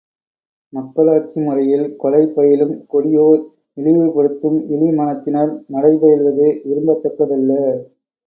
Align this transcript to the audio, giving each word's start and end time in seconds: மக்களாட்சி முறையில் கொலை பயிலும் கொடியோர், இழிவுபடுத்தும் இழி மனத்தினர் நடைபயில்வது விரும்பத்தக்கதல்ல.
மக்களாட்சி 0.73 1.39
முறையில் 1.39 1.83
கொலை 1.97 2.21
பயிலும் 2.27 2.73
கொடியோர், 2.93 3.43
இழிவுபடுத்தும் 3.77 4.57
இழி 4.69 4.89
மனத்தினர் 4.91 5.53
நடைபயில்வது 5.73 6.47
விரும்பத்தக்கதல்ல. 6.65 7.51